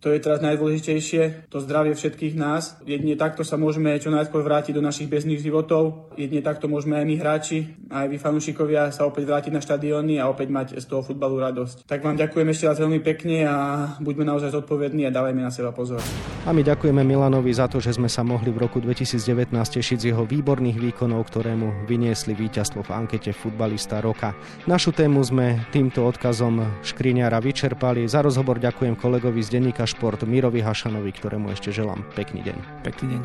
to 0.04 0.12
je 0.12 0.20
teraz 0.20 0.42
najdôležitejšie, 0.42 1.52
to 1.52 1.64
zdravie 1.64 1.94
všetkých 1.94 2.34
nás. 2.36 2.80
Jedine 2.84 3.16
takto 3.16 3.46
sa 3.46 3.56
môžeme 3.56 3.96
čo 4.02 4.12
najskôr 4.12 4.44
vrátiť 4.44 4.76
do 4.76 4.84
našich 4.84 5.08
bežných 5.08 5.40
životov, 5.40 6.12
jedine 6.18 6.44
takto 6.44 6.66
môžeme 6.68 7.00
aj 7.00 7.06
my 7.06 7.16
hráči, 7.20 7.58
aj 7.94 8.10
vy 8.10 8.18
fanúšikovia 8.18 8.90
sa 8.90 9.06
opäť 9.06 9.30
vrátiť 9.30 9.52
na 9.54 9.62
štadióny 9.62 10.18
a 10.18 10.28
opäť 10.28 10.50
mať 10.50 10.68
z 10.82 10.86
toho 10.90 11.06
futbalu 11.06 11.40
radosť. 11.40 11.86
Tak 11.86 12.02
vám 12.02 12.18
ďakujem 12.18 12.48
ešte 12.50 12.66
raz 12.68 12.78
veľmi 12.82 13.00
pekne 13.06 13.46
a 13.46 13.56
buďme 14.02 14.26
naozaj 14.26 14.52
zodpovední 14.52 15.06
a 15.06 15.14
dávajme 15.14 15.42
na 15.46 15.52
seba 15.54 15.70
pozor. 15.70 16.02
A 16.44 16.52
my 16.52 16.62
ďakujeme 16.66 17.06
Milanovi 17.06 17.54
za 17.54 17.70
to, 17.70 17.80
že 17.80 17.96
sme 17.96 18.10
sa 18.10 18.26
mohli 18.26 18.52
v 18.52 18.62
roku 18.66 18.82
2019 18.82 19.54
tešiť 19.54 19.98
z 19.98 20.06
jeho 20.12 20.24
výborných 20.28 20.78
výkonov, 20.78 21.30
ktoré 21.30 21.56
mu 21.56 21.72
vyniesli 21.86 22.33
víťazstvo 22.34 22.86
v 22.86 22.94
ankete 22.94 23.32
Futbalista 23.34 24.02
roka. 24.04 24.38
Našu 24.70 24.94
tému 24.94 25.22
sme 25.22 25.66
týmto 25.74 26.06
odkazom 26.06 26.84
Škriňara 26.86 27.42
vyčerpali. 27.42 28.06
Za 28.06 28.22
rozhovor 28.22 28.62
ďakujem 28.62 28.98
kolegovi 28.98 29.42
z 29.42 29.58
denníka 29.58 29.86
Šport 29.86 30.22
Mirovi 30.26 30.62
Hašanovi, 30.62 31.12
ktorému 31.14 31.54
ešte 31.54 31.70
želám 31.70 32.06
pekný 32.18 32.42
deň. 32.46 32.58
Pekný 32.86 33.18
deň. 33.18 33.22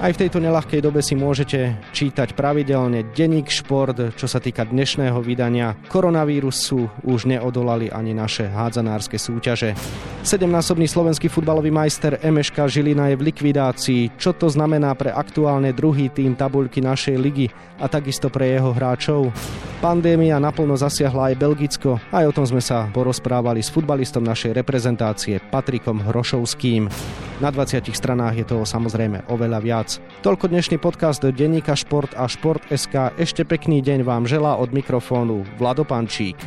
Aj 0.00 0.16
v 0.16 0.20
tejto 0.24 0.40
nelahkej 0.40 0.80
dobe 0.80 1.04
si 1.04 1.12
môžete 1.12 1.76
čítať 1.92 2.32
pravidelne 2.32 3.04
denník 3.12 3.52
Šport, 3.52 4.16
čo 4.16 4.24
sa 4.24 4.40
týka 4.40 4.64
dnešného 4.64 5.20
vydania. 5.20 5.76
Koronavírusu 5.92 7.04
už 7.04 7.28
neodolali 7.28 7.92
ani 7.92 8.16
naše 8.16 8.48
hádzanárske 8.48 9.20
súťaže. 9.20 9.76
Sedemnásobný 10.24 10.88
slovenský 10.88 11.28
futbalový 11.28 11.68
majster 11.68 12.16
Emeška 12.24 12.64
Žilina 12.64 13.12
je 13.12 13.20
v 13.20 13.28
likvidácii. 13.28 14.16
Čo 14.16 14.32
to 14.32 14.48
znamená 14.48 14.96
pre 14.96 15.12
aktuálne 15.12 15.76
druhý 15.76 16.08
tým 16.08 16.32
tabuľky 16.32 16.80
našej 16.80 17.16
ligy 17.20 17.52
a 17.76 17.84
takisto 17.84 18.32
pre 18.32 18.39
pre 18.40 18.56
jeho 18.56 18.72
hráčov. 18.72 19.28
Pandémia 19.84 20.40
naplno 20.40 20.72
zasiahla 20.72 21.28
aj 21.28 21.40
Belgicko, 21.44 22.00
aj 22.08 22.24
o 22.24 22.32
tom 22.32 22.48
sme 22.48 22.64
sa 22.64 22.88
porozprávali 22.88 23.60
s 23.60 23.68
futbalistom 23.68 24.24
našej 24.24 24.56
reprezentácie 24.56 25.44
Patrikom 25.52 26.00
Hrošovským. 26.00 26.88
Na 27.44 27.52
20 27.52 27.92
stranách 27.92 28.40
je 28.40 28.48
toho 28.48 28.64
samozrejme 28.64 29.28
oveľa 29.28 29.60
viac. 29.60 29.88
Toľko 30.24 30.56
dnešný 30.56 30.80
podcast 30.80 31.20
Denníka 31.20 31.76
Šport 31.76 32.16
a 32.16 32.24
Šport.sk. 32.24 33.12
Ešte 33.20 33.44
pekný 33.44 33.84
deň 33.84 34.08
vám 34.08 34.24
želá 34.24 34.56
od 34.56 34.72
mikrofónu 34.72 35.44
Vlado 35.60 35.84
Pančík. 35.84 36.40